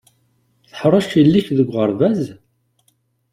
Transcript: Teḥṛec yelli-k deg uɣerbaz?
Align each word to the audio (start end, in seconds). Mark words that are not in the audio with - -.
Teḥṛec 0.69 1.09
yelli-k 1.19 1.47
deg 1.57 1.69
uɣerbaz? 1.71 2.21